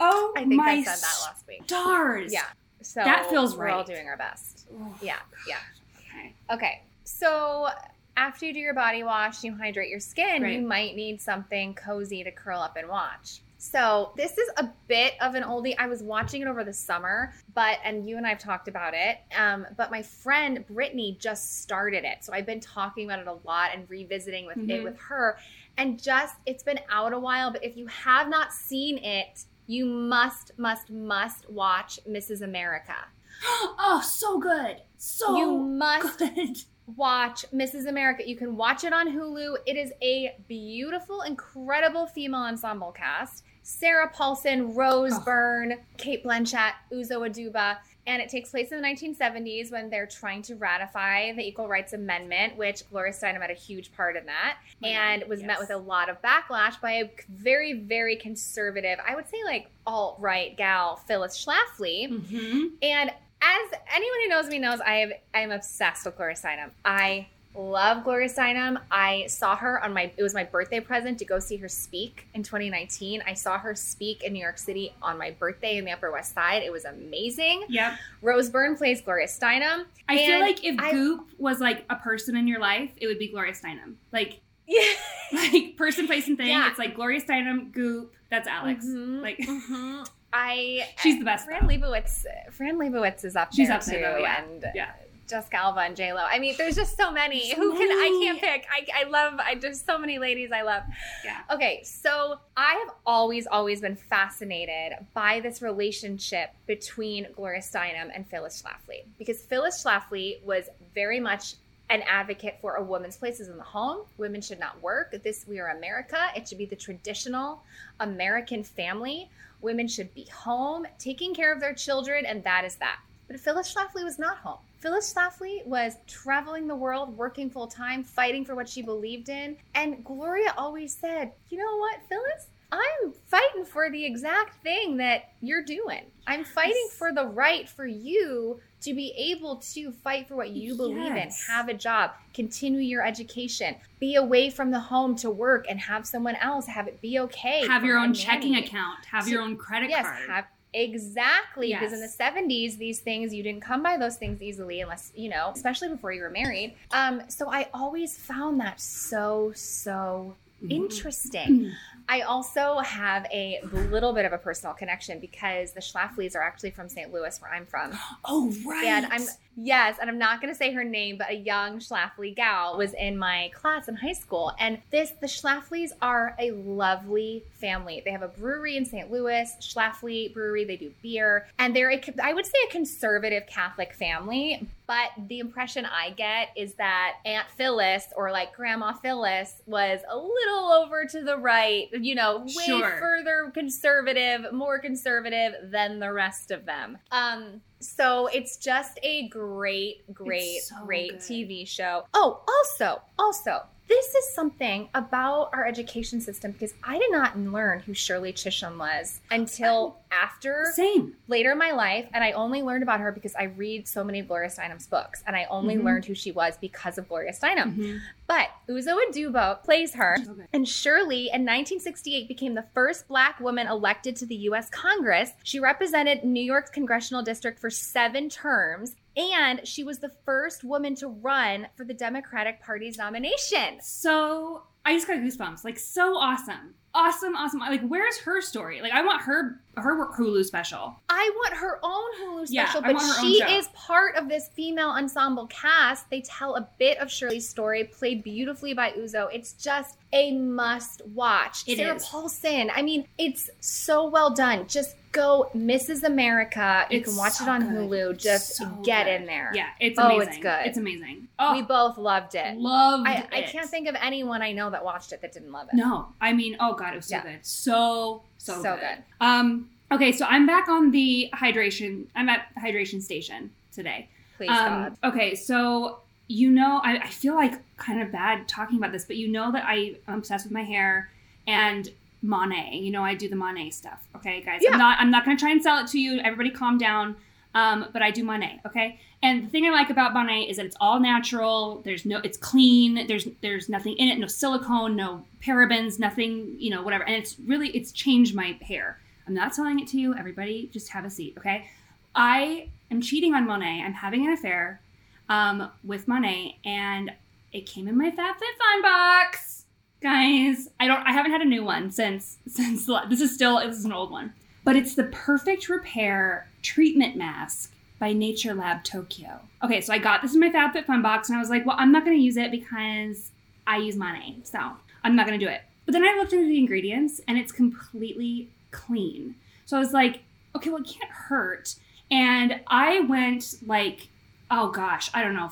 [0.00, 1.62] Oh I think my I said that last week.
[1.66, 2.32] stars.
[2.32, 2.44] Yeah.
[2.82, 3.70] So That feels right.
[3.70, 4.53] we're all doing our best.
[4.72, 5.18] Oh, Yeah.
[5.48, 5.58] Yeah.
[5.98, 6.34] Okay.
[6.52, 6.82] Okay.
[7.04, 7.68] So
[8.16, 10.54] after you do your body wash, you hydrate your skin, Right.
[10.54, 13.40] you might need something cozy to curl up and watch.
[13.58, 15.74] So this is a bit of an oldie.
[15.78, 19.18] I was watching it over the summer, but and you and I've talked about it.
[19.36, 23.38] Um, but my friend Brittany just started it, so I've been talking about it a
[23.46, 24.84] lot and revisiting with it Mhm.
[24.84, 25.38] with her.
[25.78, 29.86] And just it's been out a while, but if you have not seen it, you
[29.86, 32.42] must, must, must watch Mrs.
[32.42, 32.96] America.
[33.86, 34.76] Oh, so good.
[34.96, 36.58] So You must good.
[36.96, 37.86] watch Mrs.
[37.86, 38.28] America.
[38.28, 39.56] You can watch it on Hulu.
[39.66, 43.44] It is a beautiful, incredible female ensemble cast.
[43.62, 45.22] Sarah Paulson, Rose Oh.
[45.24, 47.78] Byrne, Cate Blanchett, Uzo Aduba.
[48.06, 51.94] And it takes place in the 1970s when they're trying to ratify the Equal Rights
[51.94, 55.58] Amendment, which Gloria Steinem had a huge part in that, Oh and God, was met
[55.58, 60.16] with a lot of backlash by a very, very conservative, I would say like alt
[60.20, 62.10] right gal, Phyllis Schlafly.
[62.10, 62.62] Mm-hmm.
[62.82, 63.10] And
[63.44, 66.70] as anyone who knows me knows, I have I am obsessed with Gloria Steinem.
[66.84, 68.80] I Love Gloria Steinem.
[68.90, 72.26] I saw her on my it was my birthday present to go see her speak
[72.34, 73.22] in 2019.
[73.26, 76.34] I saw her speak in New York City on my birthday in the Upper West
[76.34, 76.64] Side.
[76.64, 77.64] It was amazing.
[77.68, 77.92] Yep.
[78.22, 79.84] Rose Byrne plays Gloria Steinem.
[80.08, 83.18] I feel like if I- Goop was like a person in your life, it would
[83.20, 83.94] be Gloria Steinem.
[84.12, 84.82] Like Yeah.
[85.32, 86.48] like person, place, and thing.
[86.48, 86.68] Yeah.
[86.70, 88.14] It's like Gloria Steinem, Goop.
[88.30, 88.84] That's Alex.
[88.84, 90.08] Mhm, Like mhm.
[90.34, 91.46] I she's the best.
[91.46, 91.72] Fran though.
[91.74, 92.24] Lebowitz.
[92.50, 94.42] Fran Lebowitz is up She's there up there, too, though, yeah.
[94.42, 94.90] and Yeah.
[95.26, 96.20] Jessica Alba and J Lo.
[96.22, 97.50] I mean, there's just so many.
[97.50, 98.66] So Who can I can't pick.
[98.70, 99.38] I, I love.
[99.38, 100.82] I just so many ladies I love.
[101.24, 101.40] Yeah.
[101.50, 108.28] Okay, so I have always always been fascinated by this relationship between Gloria Steinem and
[108.28, 111.54] Phyllis Schlafly because Phyllis Schlafly was very much
[111.90, 114.06] an advocate for a woman's places in the home.
[114.16, 115.14] Women should not work.
[115.22, 116.28] This we are America.
[116.34, 117.62] It should be the traditional
[118.00, 119.30] American family.
[119.60, 122.98] Women should be home, taking care of their children, and that is that.
[123.28, 124.58] But Phyllis Schlafly was not home.
[124.78, 129.56] Phyllis Schlafly was traveling the world, working full time, fighting for what she believed in.
[129.74, 132.48] And Gloria always said, You know what, Phyllis?
[132.70, 136.02] I'm fighting for the exact thing that you're doing.
[136.26, 140.74] I'm fighting for the right for you to be able to fight for what you
[140.76, 141.44] believe Yes.
[141.48, 145.80] in, have a job, continue your education, be away from the home to work and
[145.80, 147.66] have someone else have it be okay.
[147.66, 149.04] Have your own checking account.
[149.06, 150.28] Have So- your own credit Yes, card.
[150.28, 150.44] have
[150.76, 155.12] exactly because in the 70s these things you didn't come by those things easily unless
[155.14, 160.34] you know especially before you were married um so i always found that so so
[160.64, 160.70] Mhm.
[160.72, 161.72] interesting
[162.08, 166.70] i also have a little bit of a personal connection because the schlaflys are actually
[166.70, 167.92] from st louis where i'm from
[168.24, 168.84] oh right.
[168.84, 169.22] and I'm
[169.56, 172.94] yes, and I'm not going to say her name, but a young Schlafly gal was
[172.94, 174.52] in my class in high school.
[174.58, 178.02] And this, the Schlaflys are a lovely family.
[178.04, 179.10] They have a brewery in St.
[179.10, 180.64] Louis, Schlafly Brewery.
[180.64, 184.66] They do beer, and they're a, I would say a conservative Catholic family.
[184.86, 190.14] But the impression I get is that Aunt Phyllis or like Grandma Phyllis was a
[190.14, 192.98] little over to the right, you know, way Sure.
[192.98, 196.98] further conservative, more conservative than the rest of them.
[197.10, 201.20] Um, so it's just a great, great, so great good.
[201.20, 202.04] TV show.
[202.14, 207.80] Oh, also, also, this is something about our education system because I did not learn
[207.80, 211.14] who Shirley Chisholm was until after Same.
[211.28, 214.20] later in my life, and I only learned about her because I read so many
[214.20, 215.84] of Gloria Steinem's books, and I only Mhm.
[215.84, 217.76] learned who she was because of Gloria Steinem.
[217.76, 218.00] Mhm.
[218.26, 220.48] But Uzo Aduba plays her, good.
[220.52, 224.70] and Shirley in 1968 became the first black woman elected to the U.S.
[224.70, 225.32] Congress.
[225.42, 230.94] She represented New York's congressional district for seven terms, and she was the first woman
[230.96, 233.78] to run for the Democratic Party's nomination.
[233.80, 235.64] So I just got goosebumps.
[235.64, 236.74] Like so awesome.
[236.92, 237.60] Awesome, awesome.
[237.60, 238.80] Like where's her story?
[238.80, 240.96] Like I want her her Hulu special.
[241.08, 244.28] I want her own Hulu special, I but want her own she is part of
[244.28, 246.08] this female ensemble cast.
[246.10, 249.28] They tell a bit of Shirley's story, played beautifully by Uzo.
[249.32, 251.64] It's just a must watch.
[251.66, 252.04] It Sarah is.
[252.06, 252.70] Paulson.
[252.74, 254.66] I mean, it's so well done.
[254.68, 256.02] Just go Mrs.
[256.02, 256.86] America.
[256.90, 257.90] You It's can watch so it on good.
[257.90, 258.18] Hulu.
[258.18, 259.12] Just So get good.
[259.20, 259.50] in there.
[259.54, 260.28] Yeah, it's Oh, amazing.
[260.28, 260.66] it's good.
[260.66, 261.28] It's amazing.
[261.38, 262.56] Oh, We both loved it.
[262.58, 265.68] loved I, I can't think of anyone I know that watched it that didn't love
[265.68, 265.74] it.
[265.74, 267.22] No, I mean, oh god, it was so Yeah.
[267.22, 267.38] good.
[267.46, 268.80] So so, So good.
[268.80, 268.98] good.
[269.26, 269.70] Um.
[269.92, 272.06] Okay, so I'm back on the hydration.
[272.16, 274.08] I'm at the hydration station today.
[274.36, 274.96] Please, Um, God.
[275.04, 279.16] okay, so you know, I, I feel like kind of bad talking about this, but
[279.16, 281.10] you know that I, I'm obsessed with my hair
[281.46, 281.88] and
[282.24, 282.82] Monat.
[282.82, 284.02] You know, I do the Monat stuff.
[284.16, 284.60] Okay, guys.
[284.62, 284.70] Yeah.
[284.72, 284.98] I'm not.
[285.00, 286.18] I'm not going to try and sell it to you.
[286.20, 287.16] Everybody, calm down.
[287.54, 288.60] Um, but I do Monat.
[288.66, 288.98] Okay.
[289.22, 291.80] And the thing I like about Monat is that it's all natural.
[291.84, 292.18] There's no.
[292.18, 293.06] It's clean.
[293.06, 294.18] There's there's nothing in it.
[294.18, 294.96] No silicone.
[294.96, 295.98] No parabens.
[295.98, 296.56] Nothing.
[296.58, 297.04] You know, whatever.
[297.04, 298.98] And it's really it's changed my hair.
[299.26, 300.14] I'm not selling it to you.
[300.14, 301.34] Everybody, just have a seat.
[301.38, 301.66] Okay.
[302.14, 303.84] I am cheating on Monat.
[303.84, 304.80] I'm having an affair
[305.28, 307.12] um, with Monat, and
[307.52, 309.64] it came in my FabFitFun box,
[310.00, 310.68] guys.
[310.78, 311.00] I don't.
[311.06, 314.10] I haven't had a new one since since this is still this is an old
[314.10, 314.32] one,
[314.64, 319.40] but it's the Perfect Repair Treatment Mask by Nature Lab Tokyo.
[319.62, 321.92] Okay, so I got this in my FabFitFun box, and I was like, well, I'm
[321.92, 323.30] not to use it because
[323.66, 324.58] I use Monat, so
[325.02, 325.62] I'm not to do it.
[325.86, 329.36] But then I looked into the ingredients, and it's completely clean.
[329.66, 330.22] So I was like,
[330.56, 331.76] okay, well, it can't hurt.
[332.10, 334.08] And I went like
[334.50, 335.50] oh gosh, I don't know,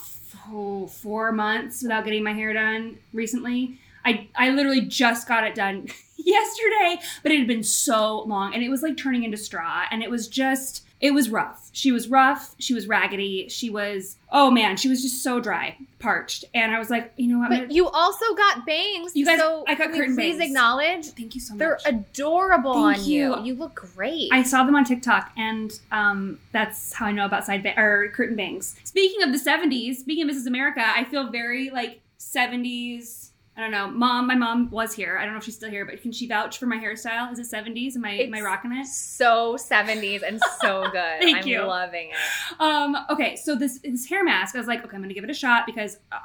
[0.89, 3.79] four months without getting my hair done recently.
[4.05, 5.89] I, I literally just got it done
[6.25, 10.03] yesterday, but it had been so long and it was like turning into straw and
[10.03, 11.69] it was just, It was rough.
[11.73, 12.55] She was rough.
[12.61, 13.49] She was raggedy.
[13.49, 16.45] She was, oh man, she was just so dry, parched.
[16.55, 17.49] And I was like, you know what?
[17.51, 19.17] But gonna- you also got bangs.
[19.17, 20.51] You guys- so I got curtain please bangs.
[20.51, 21.59] acknowledge Thank you so much.
[21.59, 23.37] they're adorable Thank on you.
[23.39, 23.45] you.
[23.47, 24.29] You look great.
[24.33, 28.09] I saw them on TikTok, and um, that's how I know about side ba- or
[28.15, 28.77] curtain bangs.
[28.85, 30.47] Speaking of the '70s, speaking of Mrs.
[30.47, 33.31] America, I feel very like '70s.
[33.55, 34.27] I don't know, mom.
[34.27, 35.19] My mom was here.
[35.19, 37.31] I don't know if she's still here, but can she vouch for my hairstyle?
[37.31, 37.97] Is it '70s?
[37.97, 38.87] Am I am I rocking it?
[38.87, 41.21] so 70s and so good.
[41.21, 41.63] Thank I'm you.
[41.63, 42.61] loving it.
[42.61, 45.31] Um, okay, so this this hair mask, I was like, okay, I'm gonna give it
[45.31, 46.19] a shot because, uh,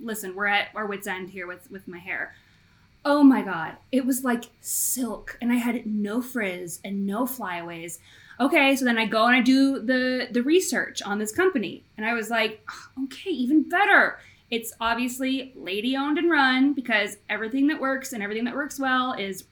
[0.00, 2.34] listen, we're at our wits end here with with my hair.
[3.04, 8.00] Oh my god, it was like silk, and I had no frizz and no flyaways.
[8.40, 12.04] Okay, so then I go and I do the the research on this company, and
[12.04, 12.68] I was like,
[13.04, 14.18] okay, even better.
[14.52, 19.14] It's obviously lady owned and run because everything that works and everything that works well
[19.14, 19.44] is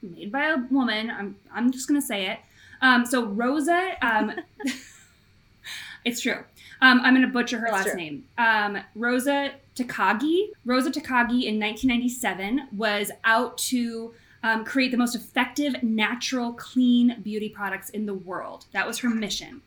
[0.00, 1.10] made by a woman.
[1.10, 2.38] I'm I'm just gonna say it.
[2.80, 4.32] Um, so Rosa, um,
[6.04, 6.44] it's true.
[6.80, 7.96] Um, I'm gonna butcher her It's last true.
[7.96, 8.24] name.
[8.38, 10.50] Um, Rosa Takagi.
[10.64, 14.14] Rosa Takagi in 1997 was out to
[14.44, 18.66] um, create the most effective, natural, clean beauty products in the world.
[18.72, 19.62] That was her mission.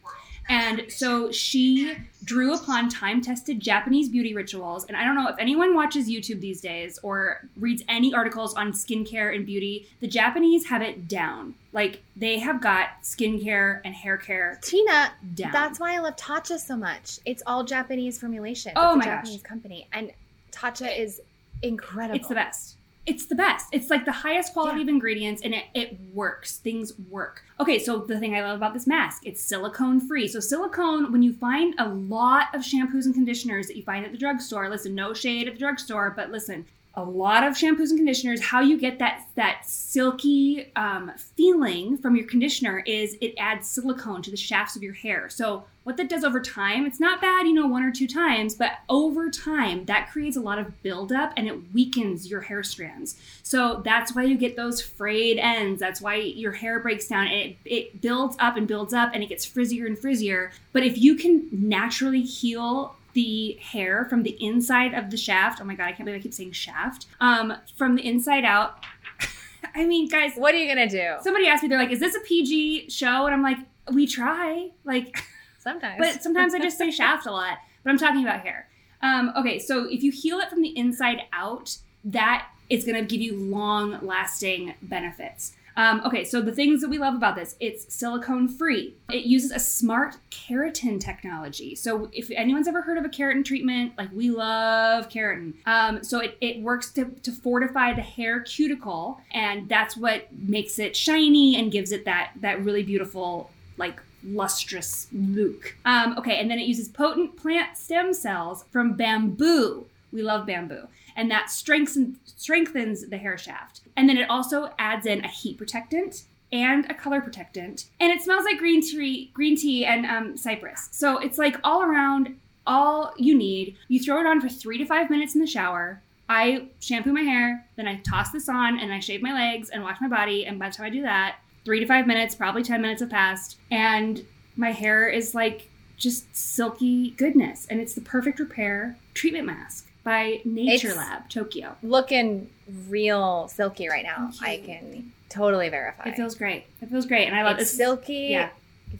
[0.49, 4.85] And so she drew upon time tested Japanese beauty rituals.
[4.85, 8.71] And I don't know if anyone watches YouTube these days or reads any articles on
[8.71, 11.55] skincare and beauty, the Japanese have it down.
[11.73, 15.51] Like they have got skincare and hair care Tina, down.
[15.51, 17.19] that's why I love Tatcha so much.
[17.25, 18.71] It's all Japanese formulation.
[18.75, 19.15] Oh it's a my gosh.
[19.23, 19.87] Japanese company.
[19.93, 20.11] And
[20.51, 21.21] Tatcha is
[21.61, 22.17] incredible.
[22.17, 22.76] It's the best.
[23.07, 23.67] It's the best.
[23.71, 24.83] It's like the highest quality Yeah.
[24.83, 26.57] of ingredients and it, it works.
[26.57, 27.43] Things work.
[27.59, 30.27] Okay, so the thing I love about this mask, it's silicone free.
[30.27, 34.11] So silicone, when you find a lot of shampoos and conditioners that you find at
[34.11, 36.65] the drugstore, listen, no shade at the drugstore, but listen,
[36.97, 42.15] a lot of shampoos and conditioners, how you get that that silky um, feeling from
[42.15, 45.29] your conditioner is it adds silicone to the shafts of your hair.
[45.29, 48.55] So what that does over time, it's not bad, you know, one or two times,
[48.55, 53.15] but over time that creates a lot of buildup and it weakens your hair strands.
[53.43, 55.79] So that's why you get those frayed ends.
[55.79, 59.29] That's why your hair breaks down it, it builds up and builds up and it
[59.29, 60.49] gets frizzier and frizzier.
[60.73, 65.59] But if you can naturally heal the hair from the inside of the shaft.
[65.59, 67.07] Oh my god, I can't believe I keep saying shaft.
[67.19, 68.83] Um, from the inside out.
[69.75, 71.15] I mean, guys, What are you to do?
[71.23, 73.57] somebody asked me, they're like, "Is this a PG show?" And I'm like,
[73.91, 75.17] "We try." Like,
[75.59, 75.95] Sometimes.
[75.99, 77.57] but sometimes I just say shaft a lot.
[77.83, 78.69] But I'm talking about hair.
[79.01, 83.03] Um, okay, so if you heal it from the inside out, that is going to
[83.03, 85.53] give you long lasting benefits.
[85.77, 88.95] Um, okay, so the things that we love about this, it's silicone free.
[89.11, 91.75] It uses a smart keratin technology.
[91.75, 95.53] So if anyone's ever heard of a keratin treatment, like we love keratin.
[95.67, 100.79] Um, so it, it works to, to fortify the hair cuticle, and that's what makes
[100.79, 105.75] it shiny and gives it that that really beautiful like lustrous look.
[105.85, 109.85] Um, okay, and then it uses potent plant stem cells from bamboo.
[110.11, 110.87] We love bamboo.
[111.15, 113.81] And that strengthens strengthens the hair shaft.
[113.95, 117.87] And then it also adds in a heat protectant and a color protectant.
[117.99, 120.89] And it smells like green tea, green tea and um, cypress.
[120.91, 123.75] So it's like all around all you need.
[123.87, 126.01] You throw it on for three to five minutes in the shower.
[126.29, 129.81] I shampoo my hair, then I toss this on and I shave my legs and
[129.81, 130.45] wash my body.
[130.45, 133.09] And by the time I do that, three to five minutes, probably 10 minutes have
[133.09, 133.57] passed.
[133.71, 134.25] And
[134.57, 137.65] my hair is like just silky goodness.
[137.69, 141.75] And it's the perfect repair treatment mask by Nature It's- Lab Tokyo.
[141.83, 142.49] Looking
[142.87, 144.31] real silky right now.
[144.41, 146.07] I can totally verify.
[146.07, 146.63] It feels great.
[146.81, 147.27] It feels great.
[147.27, 147.75] And I love it's it.
[147.75, 148.27] silky.
[148.31, 148.49] yeah.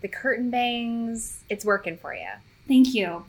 [0.01, 1.39] The curtain bangs.
[1.49, 2.27] It's working for you.
[2.67, 3.23] Thank you.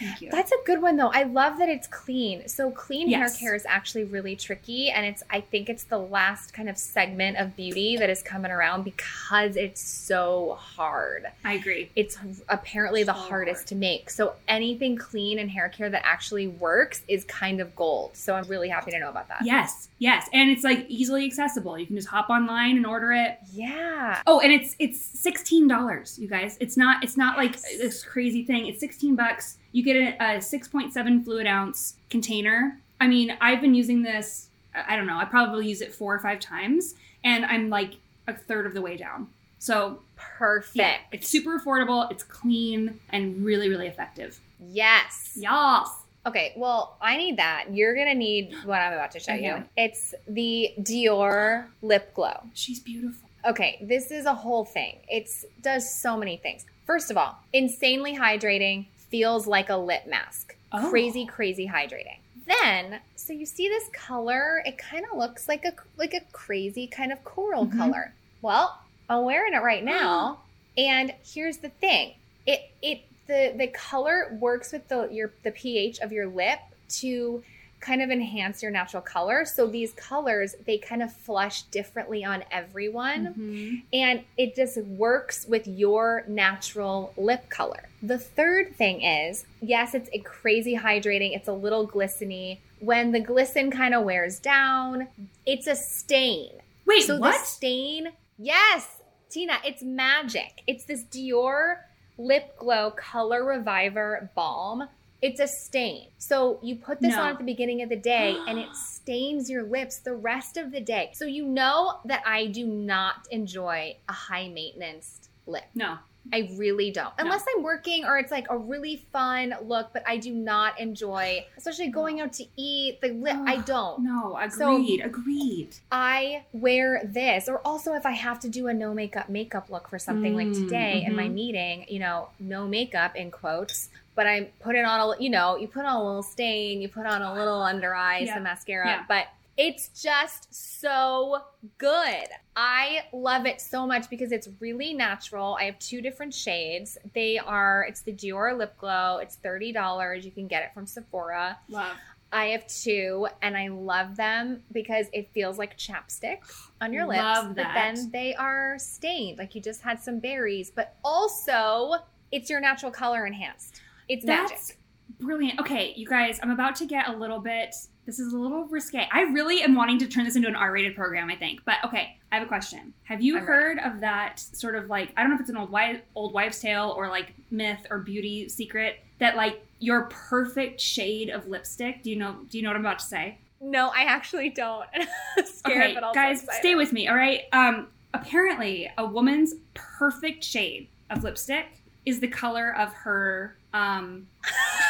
[0.00, 0.30] Thank you.
[0.30, 1.10] That's a good one though.
[1.12, 2.48] I love that it's clean.
[2.48, 3.38] So clean Yes.
[3.38, 6.78] hair care is actually really tricky and it's I think it's the last kind of
[6.78, 11.26] segment of beauty that is coming around because it's so hard.
[11.44, 11.90] I agree.
[11.94, 12.16] It's
[12.48, 13.66] apparently the hardest hard.
[13.68, 14.10] to make.
[14.10, 18.16] So anything clean and hair care that actually works is kind of gold.
[18.16, 19.42] So I'm really happy to know about that.
[19.44, 20.28] Yes, yes.
[20.32, 21.78] And it's like easily accessible.
[21.78, 23.38] You can just hop online and order it.
[23.52, 24.22] Yeah.
[24.26, 26.56] Oh, and it's it's sixteen dollars, you guys.
[26.60, 28.66] It's not it's not like this crazy thing.
[28.66, 29.56] It's sixteen bucks.
[29.72, 32.78] You get a, a six point seven fluid ounce container.
[33.00, 34.48] I mean, I've been using this.
[34.74, 35.16] I I don't know.
[35.18, 37.94] I probably use it four or five times, and I'm like
[38.26, 39.28] a third of the way down.
[39.58, 40.76] So Perfect.
[40.76, 42.10] yeah, it's super affordable.
[42.10, 44.38] It's clean and really really effective.
[44.60, 45.32] Yes.
[45.36, 45.88] Yes.
[46.26, 47.66] Okay, well, I need that.
[47.72, 49.46] You're gonna need what I'm about to show Okay.
[49.46, 49.64] you.
[49.76, 52.42] It's the Dior Lip Glow.
[52.54, 53.28] She's beautiful.
[53.48, 54.96] Okay, this is a whole thing.
[55.08, 55.30] It
[55.62, 56.66] does so many things.
[56.84, 60.56] First of all, insanely hydrating, feels like a lip mask.
[60.72, 60.88] Oh.
[60.90, 62.18] Crazy, crazy hydrating.
[62.46, 66.86] Then, so you see this color, it kind of looks like a like a crazy
[66.86, 67.76] kind of coral Mhm.
[67.76, 68.12] color.
[68.42, 70.40] Well, I'm wearing it right now.
[70.76, 72.14] And here's the thing.
[72.46, 76.58] It it the the color works with the your the pH of your lip
[77.00, 77.42] to
[77.80, 79.44] kind of enhance your natural color.
[79.44, 83.26] So these colors, they kind of flush differently on everyone.
[83.26, 83.76] Mm-hmm.
[83.92, 87.88] And it just works with your natural lip color.
[88.02, 92.58] The third thing is yes, it's a crazy hydrating, it's a little glisteny.
[92.80, 95.08] When the glisten kind of wears down,
[95.44, 96.52] it's a stain.
[96.86, 97.32] Wait, so what?
[97.32, 98.08] the stain,
[98.38, 99.00] yes,
[99.30, 100.62] Tina, it's magic.
[100.66, 101.76] It's this Dior
[102.18, 104.88] Lip Glow Color Reviver Balm.
[105.22, 106.08] It's a stain.
[106.18, 107.22] So you put this No.
[107.22, 110.72] on at the beginning of the day and it stains your lips the rest of
[110.72, 111.10] the day.
[111.14, 115.64] So you know that I do not enjoy a high maintenance lip.
[115.74, 115.98] no.
[116.32, 117.16] I really don't.
[117.18, 117.24] No.
[117.24, 121.44] Unless I'm working or it's like a really fun look, but I do not enjoy,
[121.56, 123.36] especially going out to eat, the lip.
[123.46, 124.04] I don't.
[124.04, 125.00] No, So- agreed.
[125.04, 125.74] agreed.
[125.90, 129.88] I wear this, or also if I have to do a no makeup makeup look
[129.88, 131.34] for something like Mm, today in my mhm.
[131.34, 135.56] meeting, you know, no makeup in quotes, but I put it on a, you know,
[135.56, 138.34] you put on a little stain, you put on a little under eyes, Yeah.
[138.36, 139.04] the mascara, Yeah.
[139.08, 139.26] but
[139.60, 141.42] it's just so
[141.76, 142.26] good.
[142.56, 145.58] I love it so much because it's really natural.
[145.60, 146.96] I have two different shades.
[147.12, 149.18] They are, it's the Dior Lip Glow.
[149.18, 150.24] It's $30.
[150.24, 151.58] You can get it from Sephora.
[151.68, 151.94] Love.
[152.32, 156.38] I have two, and I love them because it feels like chapstick
[156.80, 157.20] on your lips.
[157.20, 157.74] Love that.
[157.74, 160.72] But then they are stained, like you just had some berries.
[160.74, 161.96] But also,
[162.32, 163.82] it's your natural color enhanced.
[164.08, 164.78] It's That's magic.
[165.18, 165.58] Brilliant.
[165.60, 167.74] Okay, you guys, I'm about to get a little bit.
[168.06, 169.06] This is a little risque.
[169.12, 171.30] I really am wanting to turn this into an R-rated program.
[171.30, 172.92] I think, but okay, I have a question.
[173.04, 175.56] Have you I'm heard of that sort of like I don't know if it's an
[175.56, 180.80] old wife, old wives' tale or like myth or beauty secret that like your perfect
[180.80, 182.02] shade of lipstick?
[182.02, 182.36] Do you know?
[182.48, 183.38] Do you know what I'm about to say?
[183.60, 184.86] No, I actually don't.
[185.44, 186.58] Scared, okay, but also guys, excited.
[186.60, 187.08] stay with me.
[187.08, 187.42] All right.
[187.52, 191.66] Um, apparently, a woman's perfect shade of lipstick
[192.06, 194.26] is the color of her um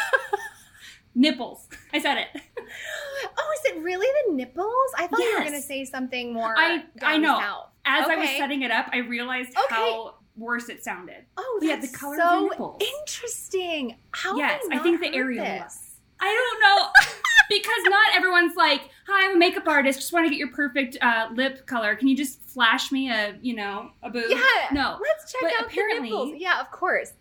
[1.20, 1.68] nipples.
[1.92, 2.28] I said it.
[3.38, 4.66] Oh, is it really the nipples?
[4.96, 6.54] I thought you were going to say something more.
[6.56, 7.38] I- I know.
[7.38, 7.66] south.
[7.84, 9.74] As I was setting it up, I realized Okay.
[9.74, 11.24] how worse it sounded.
[11.36, 12.82] Oh, Yeah, the color of the nipples.
[12.98, 13.96] interesting.
[14.12, 14.36] How?
[14.36, 15.66] Yes, I not think the heard areola.
[16.22, 16.90] I don't know
[17.48, 19.98] because not everyone's like, "Hi, I'm a makeup artist.
[20.00, 21.96] Just want to get your perfect uh, lip color.
[21.96, 24.38] Can you just flash me a, you know, a boob?" Yeah.
[24.72, 24.98] No.
[25.00, 26.34] Let's check But out apparently- the nipples.
[26.36, 27.12] Yeah, of course.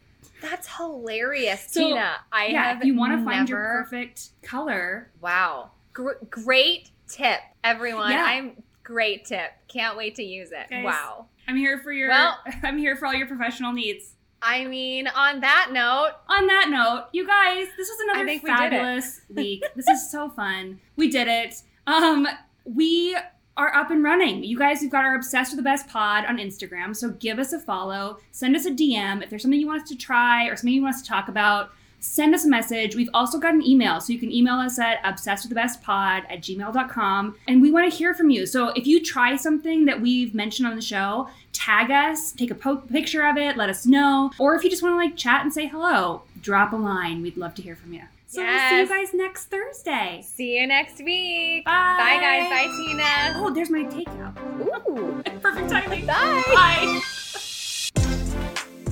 [0.42, 2.16] That's hilarious, So, Tina.
[2.32, 5.72] I yeah, have if you want to find your perfect color, Wow.
[5.94, 8.12] Gr- great tip, everyone.
[8.12, 8.24] Yeah.
[8.26, 9.52] I'm great tip.
[9.68, 10.70] Can't wait to use it.
[10.70, 10.86] Guys.
[10.86, 11.26] Wow.
[11.48, 12.10] I'm here for your.
[12.10, 14.16] Well- I'm here for all your professional needs.
[14.42, 19.64] I mean, on that note, On that note, you guys, this was another fabulous week.
[19.76, 20.80] This is so fun.
[20.96, 21.56] We did it.
[21.88, 22.26] Um,
[22.64, 23.18] we
[23.60, 24.41] are up and running.
[24.41, 26.95] You guys, we've got our Obsessed with the Best pod on Instagram.
[26.95, 28.20] So give us a follow.
[28.32, 29.22] Send us a DM.
[29.22, 31.28] If there's something you want us to try or something you want us to talk
[31.28, 32.95] about, send us a message.
[32.95, 33.99] We've also got an email.
[33.99, 37.36] So you can email us at obsessedwiththebestpod at gmail.com.
[37.49, 38.45] And we want to hear from you.
[38.45, 42.55] So if you try something that we've mentioned on the show, tag us, take a
[42.55, 44.32] po- picture of it, let us know.
[44.39, 47.22] Or if you just want to like chat and say hello, drop a line.
[47.22, 48.03] We'd love to hear from you.
[48.32, 50.23] So we'll see you guys next Thursday.
[50.23, 51.65] see you next week.
[51.65, 51.95] Bye.
[51.97, 52.47] Bye, guys.
[52.47, 53.34] Bye, Tina.
[53.38, 54.38] Oh, there's my takeout.
[54.61, 55.23] Ooh.
[55.41, 56.05] Perfect timing.
[56.05, 56.43] Bye.
[56.53, 57.01] Bye.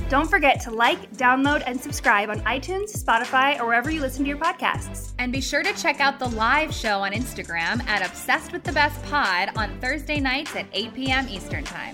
[0.09, 4.29] Don't forget to like, download, and subscribe on iTunes, Spotify, or wherever you listen to
[4.29, 5.11] your podcasts.
[5.19, 8.71] And be sure to check out the live show on Instagram at Obsessed with the
[8.71, 11.27] Best Pod on Thursday nights at 8 p.m.
[11.29, 11.93] Eastern Time.